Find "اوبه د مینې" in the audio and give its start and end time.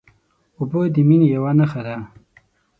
0.57-1.27